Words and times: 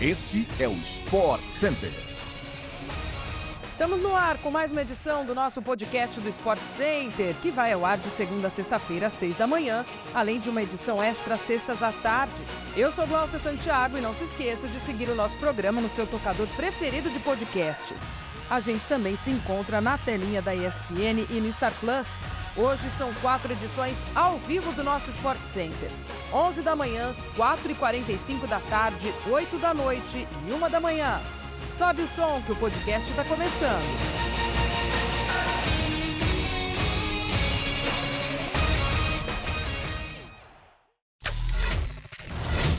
Este 0.00 0.46
é 0.60 0.68
o 0.68 0.74
Sport 0.74 1.42
Center. 1.48 1.90
Estamos 3.64 4.00
no 4.00 4.14
ar 4.14 4.38
com 4.38 4.48
mais 4.48 4.70
uma 4.70 4.82
edição 4.82 5.26
do 5.26 5.34
nosso 5.34 5.60
podcast 5.60 6.20
do 6.20 6.28
Sport 6.28 6.60
Center, 6.76 7.34
que 7.42 7.50
vai 7.50 7.72
ao 7.72 7.84
ar 7.84 7.98
de 7.98 8.08
segunda 8.10 8.46
a 8.46 8.50
sexta-feira, 8.50 9.08
às 9.08 9.14
seis 9.14 9.36
da 9.36 9.44
manhã, 9.44 9.84
além 10.14 10.38
de 10.38 10.48
uma 10.48 10.62
edição 10.62 11.02
extra 11.02 11.36
sextas 11.36 11.82
à 11.82 11.90
tarde. 11.90 12.40
Eu 12.76 12.92
sou 12.92 13.08
Glaucia 13.08 13.40
Santiago 13.40 13.98
e 13.98 14.00
não 14.00 14.14
se 14.14 14.22
esqueça 14.22 14.68
de 14.68 14.78
seguir 14.78 15.08
o 15.08 15.16
nosso 15.16 15.36
programa 15.38 15.80
no 15.80 15.88
seu 15.88 16.06
tocador 16.06 16.46
preferido 16.54 17.10
de 17.10 17.18
podcasts. 17.18 18.00
A 18.48 18.60
gente 18.60 18.86
também 18.86 19.16
se 19.24 19.30
encontra 19.30 19.80
na 19.80 19.98
telinha 19.98 20.40
da 20.40 20.54
ESPN 20.54 21.26
e 21.28 21.40
no 21.40 21.52
Star 21.52 21.72
Plus. 21.80 22.06
Hoje 22.60 22.90
são 22.90 23.14
quatro 23.22 23.52
edições 23.52 23.96
ao 24.16 24.36
vivo 24.38 24.72
do 24.72 24.82
nosso 24.82 25.08
Sport 25.10 25.38
Center. 25.42 25.88
11 26.32 26.60
da 26.60 26.74
manhã, 26.74 27.14
4 27.36 27.70
e 27.70 27.74
45 27.76 28.48
da 28.48 28.58
tarde, 28.58 29.14
8 29.30 29.58
da 29.58 29.72
noite 29.72 30.26
e 30.44 30.52
1 30.52 30.68
da 30.68 30.80
manhã. 30.80 31.20
Sobe 31.76 32.02
o 32.02 32.08
som 32.08 32.42
que 32.44 32.50
o 32.50 32.56
podcast 32.56 33.08
está 33.08 33.22
começando. 33.22 34.18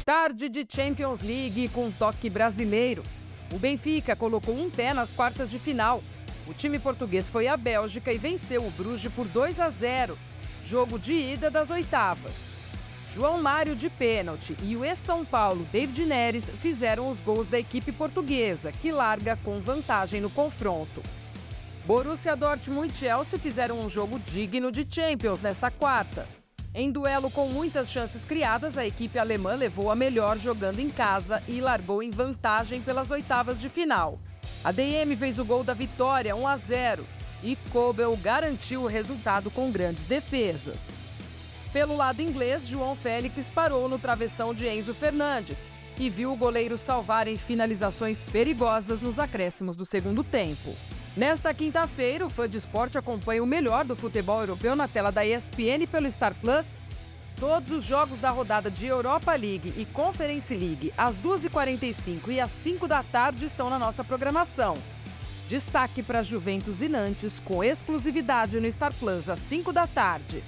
Tarde 0.03 0.49
de 0.49 0.67
Champions 0.70 1.21
League 1.21 1.70
com 1.70 1.89
toque 1.89 2.29
brasileiro. 2.29 3.01
O 3.53 3.57
Benfica 3.57 4.13
colocou 4.13 4.53
um 4.53 4.70
pé 4.70 4.93
nas 4.93 5.09
quartas 5.09 5.49
de 5.49 5.57
final. 5.57 6.03
O 6.49 6.53
time 6.53 6.80
português 6.80 7.30
foi 7.30 7.48
à 7.48 7.55
Bélgica 7.55 8.12
e 8.12 8.17
venceu 8.17 8.66
o 8.66 8.71
Bruges 8.71 9.13
por 9.13 9.27
2 9.27 9.59
a 9.59 9.70
0. 9.70 10.17
Jogo 10.66 10.98
de 10.98 11.13
ida 11.13 11.52
das 11.52 11.70
oitavas. 11.70 12.34
João 13.13 13.40
Mário 13.40 13.76
de 13.76 13.88
pênalti 13.88 14.57
e 14.63 14.76
o 14.76 14.84
ex-São 14.84 15.23
Paulo 15.23 15.63
David 15.71 16.04
Neres 16.07 16.49
fizeram 16.59 17.07
os 17.07 17.21
gols 17.21 17.48
da 17.48 17.59
equipe 17.59 17.91
portuguesa, 17.91 18.71
que 18.71 18.91
larga 18.91 19.38
com 19.43 19.62
vantagem 19.62 20.21
no 20.21 20.29
confronto. 20.32 21.04
Borussia 21.85 22.35
Dortmund 22.35 22.91
e 22.91 22.98
Chelsea 22.98 23.38
fizeram 23.38 23.79
um 23.79 23.90
jogo 23.90 24.18
digno 24.18 24.71
de 24.71 24.88
Champions 24.90 25.41
nesta 25.41 25.70
quarta. 25.70 26.27
Em 26.73 26.91
duelo 26.91 27.29
com 27.29 27.48
muitas 27.48 27.91
chances 27.91 28.26
criadas, 28.26 28.76
a 28.76 28.88
equipe 28.88 29.20
alemã 29.20 29.54
levou 29.54 29.91
a 29.91 29.95
melhor 29.95 30.35
jogando 30.35 30.79
em 30.79 30.90
casa 30.90 31.43
e 31.48 31.62
largou 31.62 32.01
em 32.01 32.10
vantagem 32.10 32.82
pelas 32.82 33.12
oitavas 33.12 33.62
de 33.62 33.70
final. 33.70 34.20
A 34.62 34.74
DM 34.74 35.15
fez 35.15 35.40
o 35.40 35.46
gol 35.46 35.63
da 35.63 35.74
vitória 35.74 36.35
1 36.35 36.48
a 36.48 36.57
0 36.57 37.05
e 37.41 37.55
Kobel 37.71 38.15
garantiu 38.18 38.82
o 38.82 38.88
resultado 38.88 39.49
com 39.49 39.71
grandes 39.71 40.04
defesas. 40.04 40.99
Pelo 41.71 41.96
lado 41.96 42.21
inglês, 42.21 42.68
João 42.68 42.93
Félix 42.93 43.49
parou 43.49 43.88
no 43.88 43.98
travessão 43.98 44.54
de 44.54 44.68
Enzo 44.68 44.93
Fernandes 44.93 45.70
e 45.98 46.10
viu 46.10 46.34
o 46.34 46.35
goleiro 46.35 46.77
salvar 46.77 47.27
em 47.27 47.38
finalizações 47.38 48.21
perigosas 48.24 48.99
nos 48.99 49.18
acréscimos 49.18 49.77
do 49.77 49.85
segundo 49.85 50.26
tempo. 50.26 50.76
Nesta 51.16 51.54
quinta-feira, 51.54 52.26
o 52.26 52.29
fã 52.29 52.48
de 52.48 52.57
esporte 52.57 52.98
acompanha 52.98 53.41
o 53.41 53.48
melhor 53.48 53.85
do 53.85 53.96
futebol 53.96 54.41
europeu 54.41 54.76
na 54.76 54.88
tela 54.88 55.12
da 55.12 55.26
ESPN 55.26 55.88
pelo 55.90 56.12
Star 56.12 56.35
Plus. 56.35 56.82
Todos 57.40 57.71
os 57.71 57.85
jogos 57.85 58.20
da 58.20 58.32
rodada 58.32 58.70
de 58.70 58.85
Europa 58.85 59.34
League 59.34 59.73
e 59.77 59.85
Conference 59.85 60.54
League 60.54 60.93
às 60.98 61.21
2h45 61.21 62.27
e 62.27 62.40
às 62.41 62.51
5 62.51 62.85
da 62.85 63.01
tarde 63.01 63.45
estão 63.45 63.70
na 63.70 63.79
nossa 63.79 64.03
programação. 64.03 64.78
Destaque 65.47 66.03
para 66.03 66.22
Juventus 66.22 66.81
e 66.81 66.90
Nantes 66.90 67.40
com 67.40 67.63
exclusividade 67.63 68.59
no 68.59 68.69
Star 68.69 68.94
Plus 68.94 69.29
às 69.29 69.40
5 69.40 69.72
da 69.72 69.88
tarde. 69.88 70.44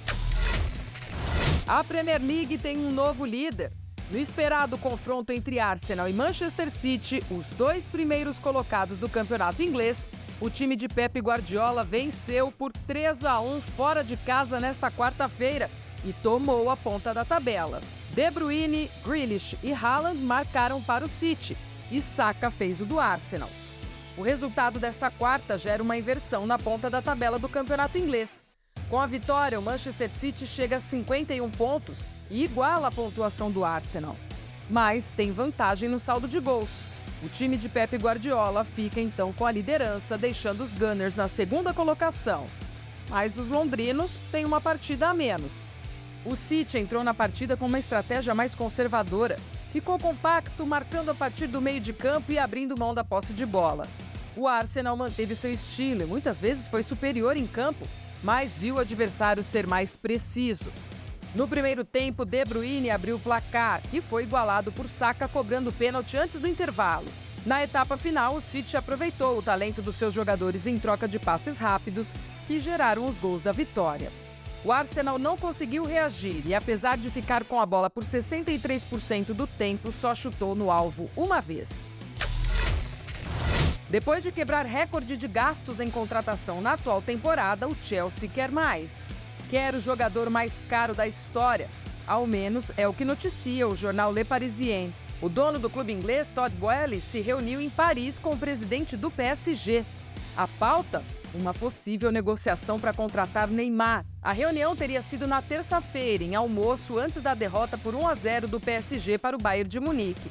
A 1.66 1.82
Premier 1.82 2.20
League 2.20 2.58
tem 2.58 2.76
um 2.76 2.90
novo 2.90 3.24
líder. 3.24 3.72
No 4.10 4.18
esperado 4.18 4.76
confronto 4.76 5.32
entre 5.32 5.58
Arsenal 5.58 6.10
e 6.10 6.12
Manchester 6.12 6.70
City, 6.70 7.22
os 7.30 7.46
dois 7.56 7.88
primeiros 7.88 8.38
colocados 8.38 8.98
do 8.98 9.08
campeonato 9.08 9.62
inglês, 9.62 10.06
o 10.38 10.50
time 10.50 10.76
de 10.76 10.88
Pep 10.88 11.18
Guardiola 11.20 11.82
venceu 11.82 12.52
por 12.52 12.70
3 12.70 13.24
a 13.24 13.40
1 13.40 13.62
fora 13.62 14.04
de 14.04 14.18
casa 14.18 14.60
nesta 14.60 14.90
quarta-feira 14.90 15.70
e 16.04 16.12
tomou 16.12 16.70
a 16.70 16.76
ponta 16.76 17.12
da 17.12 17.24
tabela. 17.24 17.80
De 18.10 18.30
Bruyne, 18.30 18.90
Grealish 19.04 19.56
e 19.62 19.72
Haaland 19.72 20.18
marcaram 20.18 20.82
para 20.82 21.04
o 21.04 21.08
City 21.08 21.56
e 21.90 22.02
Saka 22.02 22.50
fez 22.50 22.80
o 22.80 22.84
do 22.84 23.00
Arsenal. 23.00 23.50
O 24.16 24.22
resultado 24.22 24.78
desta 24.78 25.10
quarta 25.10 25.56
gera 25.56 25.82
uma 25.82 25.96
inversão 25.96 26.46
na 26.46 26.58
ponta 26.58 26.90
da 26.90 27.00
tabela 27.00 27.38
do 27.38 27.48
campeonato 27.48 27.96
inglês. 27.96 28.44
Com 28.90 29.00
a 29.00 29.06
vitória, 29.06 29.58
o 29.58 29.62
Manchester 29.62 30.10
City 30.10 30.46
chega 30.46 30.76
a 30.76 30.80
51 30.80 31.50
pontos 31.50 32.06
e 32.30 32.44
iguala 32.44 32.88
a 32.88 32.92
pontuação 32.92 33.50
do 33.50 33.64
Arsenal. 33.64 34.16
Mas 34.68 35.10
tem 35.10 35.32
vantagem 35.32 35.88
no 35.88 35.98
saldo 35.98 36.28
de 36.28 36.38
gols. 36.38 36.84
O 37.22 37.28
time 37.28 37.56
de 37.56 37.70
Pep 37.70 37.96
Guardiola 37.96 38.64
fica 38.64 39.00
então 39.00 39.32
com 39.32 39.46
a 39.46 39.50
liderança, 39.50 40.18
deixando 40.18 40.62
os 40.62 40.74
Gunners 40.74 41.16
na 41.16 41.26
segunda 41.26 41.72
colocação. 41.72 42.48
Mas 43.08 43.38
os 43.38 43.48
londrinos 43.48 44.14
têm 44.30 44.44
uma 44.44 44.60
partida 44.60 45.08
a 45.08 45.14
menos. 45.14 45.71
O 46.24 46.36
City 46.36 46.78
entrou 46.78 47.02
na 47.02 47.12
partida 47.12 47.56
com 47.56 47.66
uma 47.66 47.80
estratégia 47.80 48.34
mais 48.34 48.54
conservadora. 48.54 49.36
Ficou 49.72 49.98
compacto, 49.98 50.64
marcando 50.64 51.10
a 51.10 51.14
partir 51.14 51.48
do 51.48 51.60
meio 51.60 51.80
de 51.80 51.92
campo 51.92 52.30
e 52.30 52.38
abrindo 52.38 52.78
mão 52.78 52.94
da 52.94 53.02
posse 53.02 53.32
de 53.32 53.44
bola. 53.44 53.88
O 54.36 54.46
Arsenal 54.46 54.96
manteve 54.96 55.34
seu 55.34 55.52
estilo 55.52 56.02
e 56.02 56.06
muitas 56.06 56.40
vezes 56.40 56.68
foi 56.68 56.84
superior 56.84 57.36
em 57.36 57.46
campo, 57.46 57.86
mas 58.22 58.56
viu 58.56 58.76
o 58.76 58.78
adversário 58.78 59.42
ser 59.42 59.66
mais 59.66 59.96
preciso. 59.96 60.70
No 61.34 61.48
primeiro 61.48 61.84
tempo, 61.84 62.24
De 62.24 62.44
Bruyne 62.44 62.90
abriu 62.90 63.16
o 63.16 63.20
placar 63.20 63.82
e 63.92 64.00
foi 64.00 64.22
igualado 64.22 64.70
por 64.70 64.88
Saka 64.88 65.26
cobrando 65.26 65.72
pênalti 65.72 66.16
antes 66.16 66.38
do 66.38 66.46
intervalo. 66.46 67.06
Na 67.44 67.64
etapa 67.64 67.96
final, 67.96 68.36
o 68.36 68.40
City 68.40 68.76
aproveitou 68.76 69.38
o 69.38 69.42
talento 69.42 69.82
dos 69.82 69.96
seus 69.96 70.14
jogadores 70.14 70.66
em 70.66 70.78
troca 70.78 71.08
de 71.08 71.18
passes 71.18 71.58
rápidos 71.58 72.14
que 72.46 72.60
geraram 72.60 73.06
os 73.06 73.16
gols 73.16 73.42
da 73.42 73.50
vitória. 73.50 74.12
O 74.64 74.70
Arsenal 74.70 75.18
não 75.18 75.36
conseguiu 75.36 75.84
reagir 75.84 76.42
e, 76.46 76.54
apesar 76.54 76.96
de 76.96 77.10
ficar 77.10 77.42
com 77.42 77.60
a 77.60 77.66
bola 77.66 77.90
por 77.90 78.04
63% 78.04 79.34
do 79.34 79.44
tempo, 79.46 79.90
só 79.90 80.14
chutou 80.14 80.54
no 80.54 80.70
alvo 80.70 81.10
uma 81.16 81.40
vez. 81.40 81.92
Depois 83.90 84.22
de 84.22 84.30
quebrar 84.30 84.64
recorde 84.64 85.16
de 85.16 85.26
gastos 85.26 85.80
em 85.80 85.90
contratação 85.90 86.60
na 86.60 86.74
atual 86.74 87.02
temporada, 87.02 87.68
o 87.68 87.76
Chelsea 87.82 88.28
quer 88.28 88.50
mais. 88.50 89.00
Quer 89.50 89.74
o 89.74 89.80
jogador 89.80 90.30
mais 90.30 90.62
caro 90.68 90.94
da 90.94 91.08
história. 91.08 91.68
Ao 92.06 92.26
menos 92.26 92.70
é 92.76 92.86
o 92.86 92.94
que 92.94 93.04
noticia 93.04 93.66
o 93.66 93.76
jornal 93.76 94.12
Le 94.12 94.24
Parisien. 94.24 94.94
O 95.20 95.28
dono 95.28 95.58
do 95.58 95.68
clube 95.68 95.92
inglês, 95.92 96.30
Todd 96.30 96.54
Boehly, 96.56 97.00
se 97.00 97.20
reuniu 97.20 97.60
em 97.60 97.68
Paris 97.68 98.18
com 98.18 98.30
o 98.30 98.38
presidente 98.38 98.96
do 98.96 99.10
PSG. 99.10 99.84
A 100.36 100.46
pauta? 100.46 101.02
Uma 101.34 101.54
possível 101.54 102.12
negociação 102.12 102.78
para 102.78 102.92
contratar 102.92 103.48
Neymar. 103.48 104.04
A 104.20 104.32
reunião 104.32 104.76
teria 104.76 105.00
sido 105.00 105.26
na 105.26 105.40
terça-feira, 105.40 106.22
em 106.22 106.34
almoço, 106.34 106.98
antes 106.98 107.22
da 107.22 107.32
derrota 107.32 107.78
por 107.78 107.94
1 107.94 108.06
a 108.06 108.14
0 108.14 108.48
do 108.48 108.60
PSG 108.60 109.16
para 109.16 109.36
o 109.36 109.40
Bayern 109.40 109.68
de 109.68 109.80
Munique. 109.80 110.30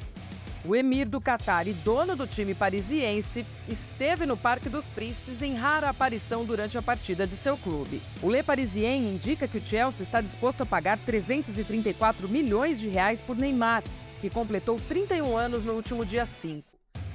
O 0.64 0.76
emir 0.76 1.10
do 1.10 1.20
Catar 1.20 1.68
e 1.68 1.74
dono 1.74 2.16
do 2.16 2.28
time 2.28 2.54
parisiense 2.54 3.44
esteve 3.68 4.28
no 4.28 4.38
Parque 4.38 4.70
dos 4.70 4.88
Príncipes 4.88 5.42
em 5.42 5.56
rara 5.56 5.90
aparição 5.90 6.46
durante 6.46 6.78
a 6.78 6.84
partida 6.84 7.26
de 7.26 7.36
seu 7.36 7.58
clube. 7.58 8.00
O 8.22 8.30
Le 8.30 8.44
Parisien 8.44 9.10
indica 9.10 9.48
que 9.48 9.58
o 9.58 9.66
Chelsea 9.66 10.04
está 10.04 10.22
disposto 10.22 10.62
a 10.62 10.66
pagar 10.68 11.00
334 11.00 12.30
milhões 12.30 12.80
de 12.80 12.88
reais 12.88 13.20
por 13.20 13.36
Neymar, 13.36 13.84
que 14.22 14.30
completou 14.30 14.80
31 14.88 15.36
anos 15.36 15.64
no 15.64 15.74
último 15.74 16.06
dia 16.06 16.28
5. 16.28 16.71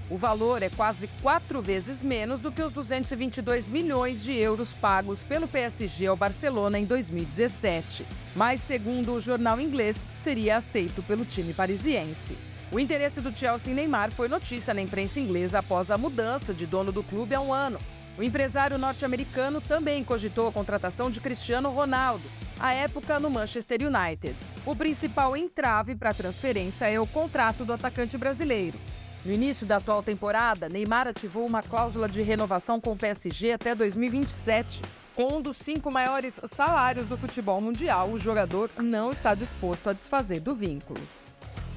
O 0.08 0.16
valor 0.16 0.62
é 0.62 0.70
quase 0.70 1.08
quatro 1.20 1.60
vezes 1.60 2.00
menos 2.00 2.40
do 2.40 2.52
que 2.52 2.62
os 2.62 2.70
222 2.70 3.68
milhões 3.68 4.22
de 4.22 4.32
euros 4.32 4.72
pagos 4.72 5.24
pelo 5.24 5.48
PSG 5.48 6.06
ao 6.06 6.16
Barcelona 6.16 6.78
em 6.78 6.84
2017. 6.84 8.06
Mas, 8.34 8.60
segundo 8.60 9.14
o 9.14 9.20
jornal 9.20 9.60
inglês, 9.60 10.06
seria 10.16 10.58
aceito 10.58 11.02
pelo 11.02 11.24
time 11.24 11.52
parisiense. 11.52 12.38
O 12.70 12.78
interesse 12.78 13.20
do 13.20 13.36
Chelsea 13.36 13.72
em 13.72 13.76
Neymar 13.76 14.12
foi 14.12 14.28
notícia 14.28 14.72
na 14.72 14.80
imprensa 14.80 15.18
inglesa 15.18 15.58
após 15.58 15.90
a 15.90 15.98
mudança 15.98 16.54
de 16.54 16.66
dono 16.66 16.92
do 16.92 17.02
clube 17.02 17.34
há 17.34 17.40
um 17.40 17.52
ano. 17.52 17.78
O 18.16 18.22
empresário 18.22 18.78
norte-americano 18.78 19.60
também 19.60 20.04
cogitou 20.04 20.48
a 20.48 20.52
contratação 20.52 21.10
de 21.10 21.20
Cristiano 21.20 21.68
Ronaldo, 21.70 22.24
à 22.58 22.72
época 22.72 23.18
no 23.18 23.28
Manchester 23.28 23.80
United. 23.82 24.36
O 24.64 24.74
principal 24.74 25.36
entrave 25.36 25.96
para 25.96 26.10
a 26.10 26.14
transferência 26.14 26.86
é 26.86 26.98
o 26.98 27.06
contrato 27.06 27.64
do 27.64 27.72
atacante 27.72 28.16
brasileiro. 28.16 28.78
No 29.26 29.32
início 29.32 29.66
da 29.66 29.78
atual 29.78 30.04
temporada, 30.04 30.68
Neymar 30.68 31.08
ativou 31.08 31.44
uma 31.44 31.60
cláusula 31.60 32.08
de 32.08 32.22
renovação 32.22 32.80
com 32.80 32.92
o 32.92 32.96
PSG 32.96 33.50
até 33.50 33.74
2027. 33.74 34.82
Com 35.16 35.38
um 35.38 35.42
dos 35.42 35.56
cinco 35.56 35.90
maiores 35.90 36.38
salários 36.54 37.08
do 37.08 37.18
futebol 37.18 37.60
mundial, 37.60 38.08
o 38.10 38.18
jogador 38.20 38.70
não 38.78 39.10
está 39.10 39.34
disposto 39.34 39.90
a 39.90 39.92
desfazer 39.92 40.38
do 40.38 40.54
vínculo. 40.54 41.00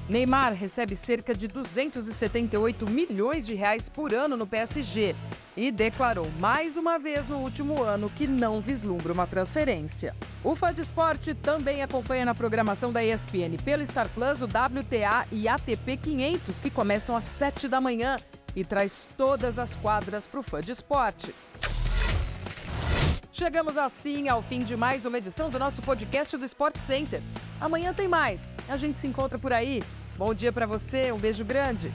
Neymar 0.08 0.52
recebe 0.52 0.94
cerca 0.94 1.34
de 1.34 1.48
278 1.48 2.88
milhões 2.88 3.44
de 3.44 3.56
reais 3.56 3.88
por 3.88 4.14
ano 4.14 4.36
no 4.36 4.46
PSG. 4.46 5.16
E 5.56 5.70
declarou 5.70 6.26
mais 6.38 6.76
uma 6.76 6.98
vez 6.98 7.28
no 7.28 7.38
último 7.38 7.82
ano 7.82 8.10
que 8.10 8.26
não 8.26 8.60
vislumbra 8.60 9.12
uma 9.12 9.26
transferência. 9.26 10.14
O 10.44 10.54
Fã 10.54 10.72
de 10.72 10.82
Esporte 10.82 11.34
também 11.34 11.82
acompanha 11.82 12.24
na 12.24 12.34
programação 12.34 12.92
da 12.92 13.04
ESPN 13.04 13.56
pelo 13.64 13.84
Star 13.84 14.08
Plus 14.08 14.42
o 14.42 14.46
WTA 14.46 15.26
e 15.32 15.48
ATP 15.48 15.96
500, 15.96 16.58
que 16.58 16.70
começam 16.70 17.16
às 17.16 17.24
7 17.24 17.68
da 17.68 17.80
manhã 17.80 18.16
e 18.54 18.64
traz 18.64 19.08
todas 19.16 19.58
as 19.58 19.76
quadras 19.76 20.26
para 20.26 20.40
o 20.40 20.42
fã 20.42 20.60
de 20.60 20.72
esporte. 20.72 21.34
Chegamos 23.32 23.78
assim 23.78 24.28
ao 24.28 24.42
fim 24.42 24.62
de 24.62 24.76
mais 24.76 25.06
uma 25.06 25.16
edição 25.16 25.48
do 25.48 25.58
nosso 25.58 25.80
podcast 25.80 26.36
do 26.36 26.44
Sport 26.44 26.76
Center. 26.78 27.22
Amanhã 27.58 27.94
tem 27.94 28.06
mais. 28.06 28.52
A 28.68 28.76
gente 28.76 28.98
se 28.98 29.06
encontra 29.06 29.38
por 29.38 29.52
aí. 29.52 29.82
Bom 30.18 30.34
dia 30.34 30.52
para 30.52 30.66
você, 30.66 31.10
um 31.10 31.18
beijo 31.18 31.42
grande. 31.42 31.90